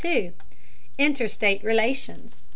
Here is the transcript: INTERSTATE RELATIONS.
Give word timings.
INTERSTATE 0.97 1.61
RELATIONS. 1.61 2.47